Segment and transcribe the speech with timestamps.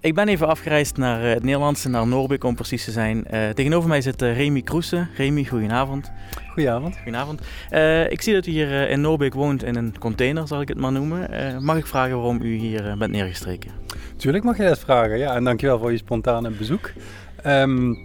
[0.00, 3.24] Ik ben even afgereisd naar uh, het Nederlandse, naar Noorbeek om precies te zijn.
[3.30, 5.08] Uh, tegenover mij zit uh, Remy Kroesen.
[5.16, 6.10] Remy, goedenavond.
[6.52, 6.96] Goedenavond.
[6.96, 7.40] Goedenavond.
[8.12, 10.92] ik zie dat u hier in Noorbeek woont in een container, zal ik het maar
[10.92, 11.28] noemen.
[11.64, 13.70] mag ik vragen waarom u hier bent neergestreken?
[14.16, 15.34] Tuurlijk mag je dat vragen, ja.
[15.34, 16.90] En dankjewel voor je spontane bezoek.
[17.46, 17.98] Um,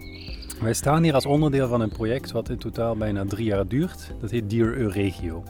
[0.60, 4.14] wij staan hier als onderdeel van een project wat in totaal bijna drie jaar duurt.
[4.20, 5.44] Dat heet Dear Euregio.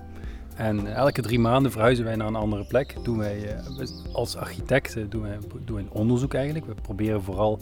[0.55, 2.96] En elke drie maanden verhuizen wij naar een andere plek.
[3.02, 6.66] Doen wij, eh, als architecten doen wij, doen een onderzoek eigenlijk.
[6.66, 7.59] We proberen vooral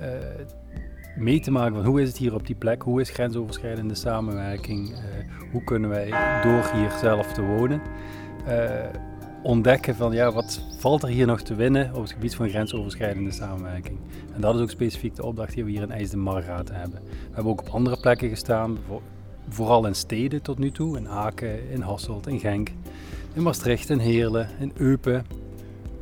[0.00, 0.08] uh,
[1.16, 4.90] mee te maken van hoe is het hier op die plek, hoe is grensoverschrijdende samenwerking,
[4.90, 4.98] uh,
[5.52, 6.08] hoe kunnen wij
[6.42, 7.80] door hier zelf te wonen,
[9.42, 13.30] ontdekken van ja, wat valt er hier nog te winnen op het gebied van grensoverschrijdende
[13.30, 13.98] samenwerking.
[14.34, 17.00] En dat is ook specifiek de opdracht die we hier in IJs de Margraten hebben.
[17.02, 18.78] We hebben ook op andere plekken gestaan,
[19.48, 20.96] vooral in steden tot nu toe.
[20.96, 22.70] In Aken, in Hasselt, in Genk,
[23.32, 25.26] in Maastricht, in Heerlen, in Eupen.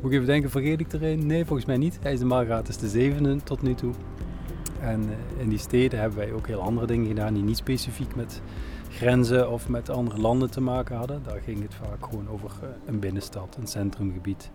[0.01, 1.25] Moet ik even denken, vergeet ik er een?
[1.25, 1.99] Nee, volgens mij niet.
[2.01, 3.93] Hij is de Margraat de zevende tot nu toe.
[4.81, 8.15] En eh, in die steden hebben wij ook heel andere dingen gedaan die niet specifiek
[8.15, 8.41] met
[8.89, 11.23] grenzen of met andere landen te maken hadden.
[11.23, 14.51] Daar ging het vaak gewoon over eh, een binnenstad, een centrumgebied,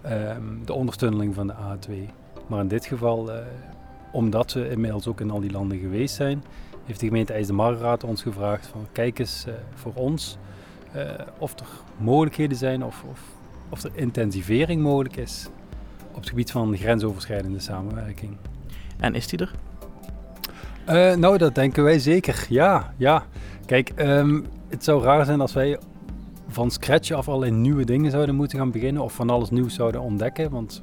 [0.00, 1.92] ehm, de ondertunneling van de A2.
[2.46, 3.46] Maar in dit geval, eh,
[4.12, 6.44] omdat we inmiddels ook in al die landen geweest zijn,
[6.84, 10.38] heeft de gemeente IJsselmargraat ons gevraagd van kijk eens uh, voor ons
[10.96, 11.02] uh,
[11.38, 13.20] of er mogelijkheden zijn of, of,
[13.68, 15.48] of er intensivering mogelijk is
[16.10, 18.36] op het gebied van grensoverschrijdende samenwerking.
[18.98, 19.54] En is die er?
[20.88, 22.46] Uh, nou, dat denken wij zeker.
[22.48, 23.26] Ja, ja.
[23.66, 25.78] Kijk, um, het zou raar zijn als wij
[26.48, 30.00] van scratch af allerlei nieuwe dingen zouden moeten gaan beginnen of van alles nieuws zouden
[30.00, 30.50] ontdekken.
[30.50, 30.82] Want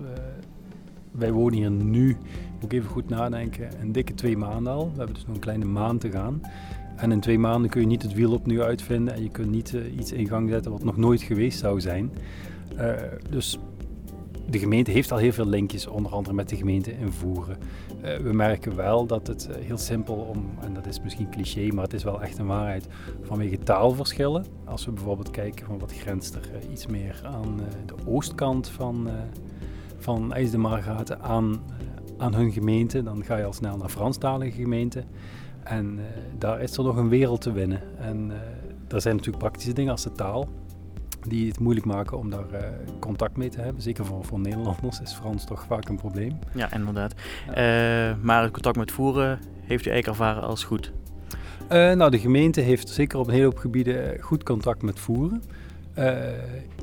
[1.11, 2.17] wij wonen hier nu
[2.53, 4.91] moet ik even goed nadenken, een dikke twee maanden al.
[4.91, 6.41] We hebben dus nog een kleine maand te gaan.
[6.95, 9.73] En in twee maanden kun je niet het wiel opnieuw uitvinden en je kunt niet
[9.73, 12.11] uh, iets in gang zetten wat nog nooit geweest zou zijn.
[12.77, 12.93] Uh,
[13.29, 13.59] dus
[14.49, 17.57] de gemeente heeft al heel veel linkjes, onder andere met de gemeente in Voeren.
[18.03, 21.83] Uh, we merken wel dat het heel simpel om, en dat is misschien cliché, maar
[21.83, 22.87] het is wel echt een waarheid,
[23.21, 24.45] vanwege taalverschillen.
[24.65, 29.07] Als we bijvoorbeeld kijken van wat grenst er iets meer aan de oostkant van,
[29.99, 31.61] van IJs de Margaten aan
[32.19, 33.03] aan hun gemeente.
[33.03, 35.05] Dan ga je al snel naar Franstalige gemeenten.
[35.63, 36.03] En uh,
[36.37, 37.81] daar is er nog een wereld te winnen.
[37.99, 38.35] En uh,
[38.87, 40.49] er zijn natuurlijk praktische dingen als de taal.
[41.27, 42.59] Die het moeilijk maken om daar uh,
[42.99, 43.81] contact mee te hebben.
[43.81, 46.39] Zeker voor, voor Nederlanders is Frans toch vaak een probleem.
[46.53, 47.13] Ja, inderdaad.
[47.55, 48.15] Ja.
[48.21, 50.91] maar het contact met voeren heeft u eigenlijk ervaren als goed?
[51.69, 55.43] nou, de gemeente heeft zeker op een hele hoop gebieden goed contact met voeren.
[55.99, 56.17] Uh,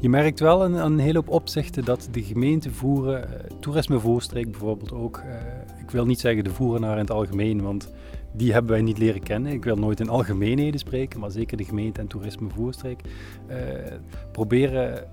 [0.00, 4.00] je merkt wel aan een, hele hoop opzichten dat de gemeente voeren, uh, toerisme
[4.50, 5.34] bijvoorbeeld ook, uh,
[5.80, 7.92] ik wil niet zeggen de voerenaar in het algemeen, want
[8.32, 9.52] die hebben wij niet leren kennen.
[9.52, 13.00] Ik wil nooit in algemeenheden spreken, maar zeker de gemeente en toerisme voorstreek,
[14.32, 15.04] proberen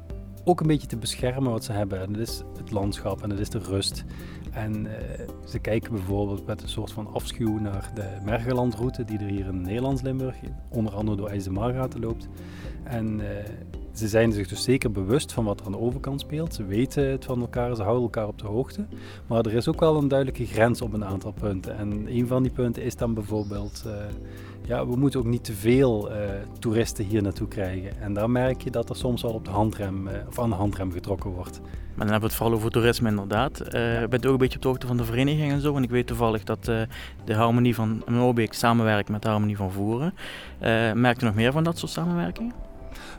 [0.43, 2.01] ook een beetje te beschermen wat ze hebben.
[2.01, 4.03] En dat is het landschap en dat is de rust.
[4.51, 4.87] En
[5.45, 9.61] ze kijken bijvoorbeeld met een soort van afschuw naar de Mergelandroute, die er hier in
[9.61, 10.35] Nederlands-Limburg,
[10.69, 12.27] onder andere door IJs de Margaten loopt.
[12.83, 13.21] En
[13.93, 16.53] ze zijn zich dus zeker bewust van wat er aan de overkant speelt.
[16.53, 18.85] Ze weten het van elkaar, ze houden elkaar op de hoogte.
[19.27, 21.77] Maar er is ook wel een duidelijke grens op een aantal punten.
[21.77, 23.93] En een van die punten is dan bijvoorbeeld, uh,
[24.65, 26.17] ja, we moeten ook niet te veel uh,
[26.59, 28.01] toeristen hier naartoe krijgen.
[28.01, 30.55] En daar merk je dat er soms wel op de handrem, uh, of aan de
[30.55, 31.59] handrem getrokken wordt.
[31.61, 33.61] Maar dan hebben we het vooral over toerisme inderdaad.
[33.61, 33.71] Uh,
[34.07, 35.75] bent ook een beetje op de hoogte van de vereniging en zo?
[35.75, 40.13] En ik weet toevallig dat de Harmonie van Mobeek samenwerkt met de Harmonie van Voeren.
[40.93, 42.72] merkt u nog meer van dat soort samenwerkingen?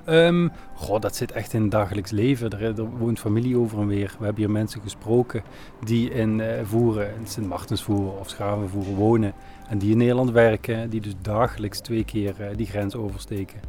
[0.07, 2.61] Um, goh, dat zit echt in het dagelijks leven.
[2.61, 4.15] Er, woont familie over en weer.
[4.19, 5.43] We hebben hier mensen gesproken
[5.85, 9.33] die in uh, Voeren, in Sint Martensvoeren of Schavenvoeren wonen.
[9.69, 13.61] En die in Nederland werken, die dus dagelijks twee keer uh, die grens oversteken.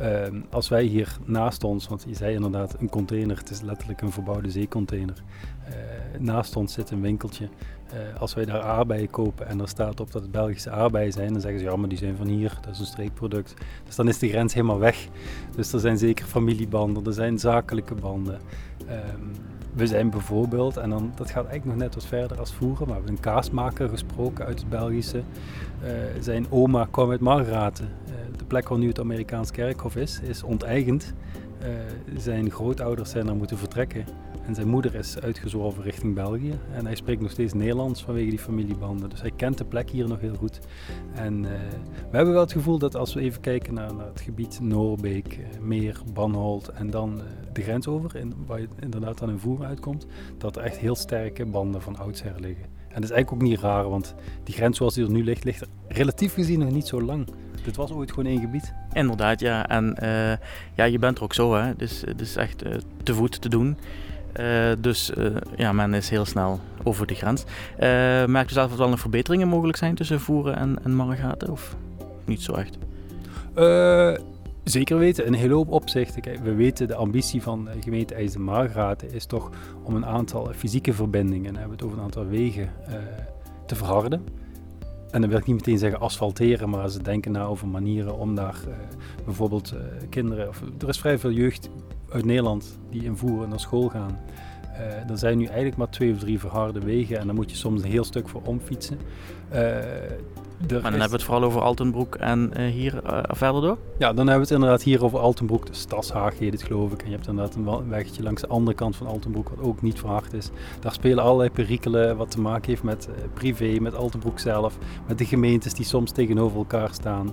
[0.00, 4.00] Um, als wij hier naast ons, want je zei inderdaad een container, het is letterlijk
[4.00, 5.22] een verbouwde zeecontainer.
[5.68, 5.74] Uh,
[6.20, 7.48] naast ons zit een winkeltje
[8.18, 11.40] als wij daar aardbeien kopen en er staat op dat het Belgische aardbeien zijn, dan
[11.40, 13.54] zeggen ze ja, maar die zijn van hier, dat is een streekproduct.
[13.84, 15.08] Dus dan is de grens helemaal weg.
[15.56, 18.40] Dus er zijn zeker familiebanden, er zijn zakelijke banden.
[18.80, 19.30] Um,
[19.74, 22.96] we zijn bijvoorbeeld, en dan, dat gaat eigenlijk nog net wat verder als vroeger, maar
[22.96, 25.18] we hebben een kaasmaker gesproken uit het Belgische.
[25.18, 27.88] Uh, zijn oma kwam uit Margraten.
[28.08, 31.14] Uh, de plek waar nu het Amerikaans kerkhof is, is onteigend.
[31.62, 31.68] Uh,
[32.16, 34.04] zijn grootouders zijn er moeten vertrekken.
[34.46, 36.58] En zijn moeder is uitgezworven richting België.
[36.72, 39.10] En hij spreekt nog steeds Nederlands vanwege die familiebanden.
[39.10, 40.60] Dus hij kent de plek hier nog heel goed.
[41.14, 41.50] En uh,
[42.10, 45.60] we hebben wel het gevoel dat als we even kijken naar, het gebied Noorbeek, uh,
[45.60, 49.64] Meer, Banholt en dan uh, de grens over, in, waar je inderdaad dan in Voer
[49.64, 50.06] uitkomt,
[50.38, 52.64] dat er echt heel sterke banden van oudsher liggen.
[52.64, 55.44] En dat is eigenlijk ook niet raar, want die grens zoals die er nu ligt,
[55.44, 57.28] ligt er relatief gezien nog niet zo lang.
[57.64, 58.74] Dit was ooit gewoon één gebied.
[58.92, 59.68] Inderdaad, ja.
[59.68, 59.96] En
[60.74, 61.76] ja, je bent er ook zo, hè.
[61.76, 62.64] Dus het is echt
[63.02, 63.76] te voet te doen.
[64.40, 67.44] Uh, dus uh, ja, men is heel snel over de grens.
[67.44, 67.78] Uh,
[68.24, 71.50] merkt u zelf dat er wel nog verbeteringen mogelijk zijn tussen Voeren en, en?
[71.50, 71.76] Of
[72.24, 72.78] niet zo echt?
[74.64, 76.22] Zeker weten, in een hele hoop opzichten.
[76.22, 79.50] Kijk, we weten de ambitie van de gemeente IJsden-Margraten is toch
[79.82, 82.70] om een aantal fysieke verbindingen, en hebben we het over een aantal wegen,
[83.66, 84.24] te verharden.
[85.10, 88.56] En dan wil ik niet meteen zeggen asfalteren, maar ze denken over manieren om daar
[89.24, 89.74] bijvoorbeeld
[90.08, 90.48] kinderen.
[90.48, 91.68] Of, er is vrij veel jeugd
[92.14, 94.18] uit Nederland die in Voeren naar school gaan.
[95.08, 97.82] Uh, zijn nu eigenlijk maar twee of drie verharde wegen en daar moet je soms
[97.82, 98.98] een heel stuk voor omfietsen
[100.70, 103.78] maar dan hebben we het vooral over Altenbroek en uh, hier uh, verder door?
[103.98, 107.02] Ja, dan hebben we het inderdaad hier over Altenbroek, de Stadshaag heet het geloof ik.
[107.02, 109.98] En je hebt inderdaad een weggetje langs de andere kant van Altenbroek, wat ook niet
[109.98, 110.50] verhard is.
[110.80, 115.18] Daar spelen allerlei perikelen wat te maken heeft met uh, privé, met Altenbroek zelf, met
[115.18, 117.32] de gemeentes die soms tegenover elkaar staan.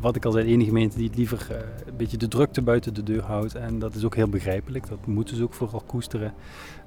[0.00, 1.46] wat ik al zei, de ene gemeente die het liever
[1.86, 3.54] een beetje de drukte buiten de deur houdt.
[3.54, 6.34] En dat is ook heel begrijpelijk, dat moeten ze ook vooral koesteren.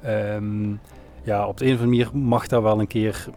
[0.06, 0.80] Um,
[1.26, 3.28] ja, op de een of andere manier mag daar wel een keer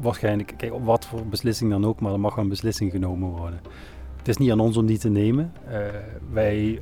[0.00, 3.28] waarschijnlijk, kijk, op wat voor beslissing dan ook, maar er mag wel een beslissing genomen
[3.28, 3.60] worden.
[4.16, 5.52] Het is niet aan ons om die te nemen.
[5.68, 5.76] Uh,
[6.32, 6.80] wij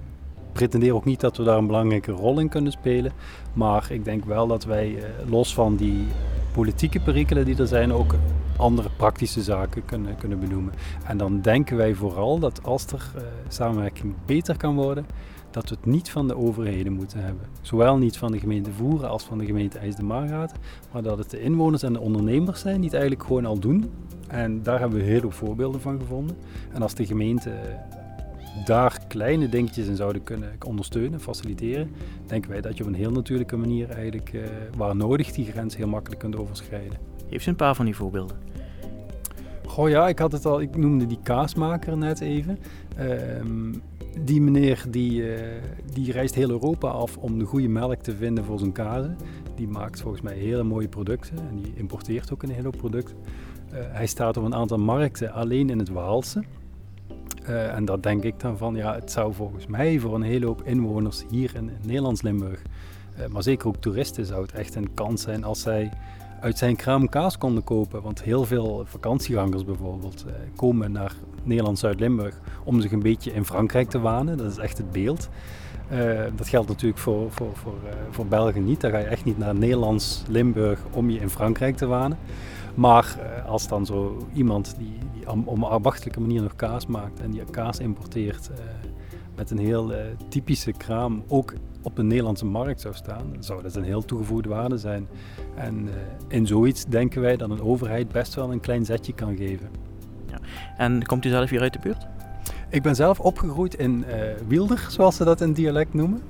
[0.53, 3.13] pretenderen ook niet dat we daar een belangrijke rol in kunnen spelen.
[3.53, 6.07] Maar ik denk wel dat wij, uh, los van die
[6.53, 8.15] politieke perikelen die er zijn, ook
[8.57, 10.73] andere praktische zaken kunnen, kunnen benoemen.
[11.07, 15.07] En dan denken wij vooral dat als er uh, samenwerking beter kan worden,
[15.53, 17.47] dat we het niet van de overheden moeten hebben.
[17.61, 20.53] Zowel niet van de gemeente Voeren als van de gemeente IJsden-Margraat,
[20.93, 23.91] maar dat het de inwoners en de ondernemers zijn die het eigenlijk gewoon al doen.
[24.29, 26.37] En daar hebben we heel veel voorbeelden van gevonden.
[26.73, 27.53] En als de gemeente
[28.65, 31.91] daar kleine dingetjes in zouden kunnen ondersteunen, faciliteren,
[32.27, 34.43] denken wij dat je op een heel natuurlijke manier eigenlijk, uh,
[34.77, 36.99] waar nodig, die grens heel makkelijk kunt overschrijden.
[37.29, 38.52] Heeft u een paar van die voorbeelden?
[39.73, 42.59] Goh ja, ik had het al, ik noemde die kaasmaker net even.
[42.99, 43.07] Uh,
[44.21, 45.41] die meneer die, uh,
[45.93, 49.17] die reist heel Europa af om de goede melk te vinden voor zijn kazen.
[49.55, 53.17] Die maakt volgens mij hele mooie producten en die importeert ook een hele hoop producten.
[53.73, 56.43] Uh, hij staat op een aantal markten alleen in het Waalse.
[57.49, 60.47] Uh, en dat denk ik dan van, ja, het zou volgens mij voor een hele
[60.47, 62.63] hoop inwoners hier in, in Nederlands-Limburg,
[63.31, 65.91] maar zeker ook toeristen, zou het echt een kans zijn als zij
[66.43, 68.03] uit zijn kraam kaas konden kopen.
[68.03, 73.91] Want heel veel vakantiegangers bijvoorbeeld eh, komen naar Nederland-Zuid-Limburg om zich een beetje in Frankrijk
[73.91, 74.37] te wanen.
[74.37, 75.29] Dat is echt het beeld.
[75.93, 78.81] Uh, dat geldt natuurlijk voor, voor, voor, uh, voor België niet.
[78.81, 82.19] Daar ga je echt niet naar Nederlands-Limburg om je in Frankrijk te wanen.
[82.75, 83.17] Maar
[83.47, 87.45] als dan zo iemand die, die op een ambachtelijke manier nog kaas maakt en die
[87.51, 88.51] kaas importeert
[89.37, 89.93] met een heel
[90.29, 91.53] typische kraam, ook
[91.83, 95.09] op de Nederlandse markt zou staan, zou dat een heel toegevoegde waarde zijn.
[95.55, 95.93] En uh,
[96.29, 99.69] in zoiets denken wij dat een overheid best wel een klein zetje kan geven.
[100.27, 100.39] Ja.
[100.77, 102.07] En komt u zelf hier uit de buurt?
[102.69, 104.15] Ik ben zelf opgegroeid in uh,
[104.47, 106.21] Wielder, zoals ze dat in dialect noemen.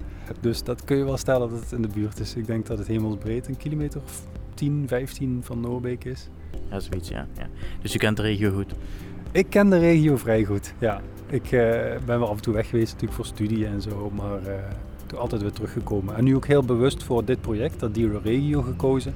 [0.40, 2.34] Dus dat kun je wel stellen dat het in de buurt is.
[2.34, 4.22] Ik denk dat het hemelsbreed een kilometer of
[4.55, 6.28] 10, 15 van Noorbeek is.
[6.70, 7.26] Ja, zoiets, ja.
[7.37, 7.46] ja.
[7.82, 8.75] Dus u kent de regio goed?
[9.32, 11.00] Ik ken de regio vrij goed, ja.
[11.26, 11.61] Ik uh,
[12.06, 14.40] ben wel af en toe weg geweest natuurlijk voor studie en zo, maar
[15.17, 16.17] altijd weer teruggekomen.
[16.17, 19.14] En nu ook heel bewust voor dit project, dat Diro Regio, gekozen.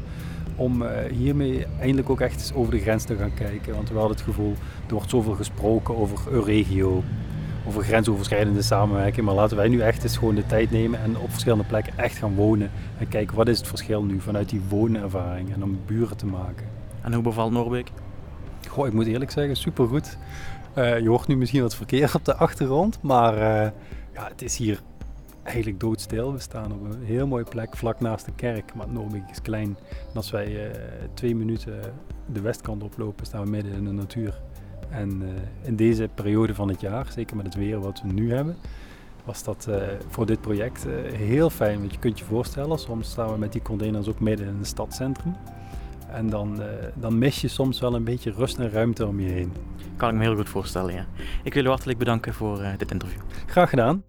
[0.57, 3.75] Om uh, hiermee eindelijk ook echt eens over de grens te gaan kijken.
[3.75, 4.55] Want we hadden het gevoel,
[4.87, 7.03] er wordt zoveel gesproken over Euregio,
[7.67, 9.27] over grensoverschrijdende samenwerking.
[9.27, 12.17] Maar laten wij nu echt eens gewoon de tijd nemen en op verschillende plekken echt
[12.17, 12.71] gaan wonen.
[12.99, 16.67] En kijken wat is het verschil nu vanuit die woonervaring en om buren te maken.
[17.03, 17.91] En hoe bevalt Noorbeek?
[18.69, 20.17] Goh, ik moet eerlijk zeggen, supergoed.
[20.79, 23.71] Uh, je hoort nu misschien wat verkeer op de achtergrond, maar uh,
[24.13, 24.81] ja, het is hier
[25.43, 26.33] eigenlijk doodstil.
[26.33, 29.77] We staan op een heel mooie plek vlak naast de kerk, maar Noorbeek is klein.
[30.15, 30.71] Als wij uh,
[31.15, 31.81] twee minuten
[32.33, 34.41] de westkant oplopen, staan we midden in de natuur.
[34.89, 35.23] En
[35.63, 38.57] in deze periode van het jaar, zeker met het weer wat we nu hebben,
[39.25, 39.69] was dat
[40.09, 41.79] voor dit project heel fijn.
[41.79, 44.67] Want je kunt je voorstellen, soms staan we met die containers ook midden in het
[44.67, 45.37] stadcentrum.
[46.13, 46.61] En dan,
[46.95, 49.53] dan mis je soms wel een beetje rust en ruimte om je heen.
[49.97, 51.07] Kan ik me heel goed voorstellen, ja.
[51.43, 53.21] Ik wil u hartelijk bedanken voor dit interview.
[53.47, 54.03] Graag gedaan.